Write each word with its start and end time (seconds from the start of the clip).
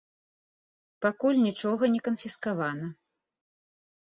Пакуль 1.05 1.41
нічога 1.47 1.83
не 1.97 2.01
канфіскавана. 2.09 2.87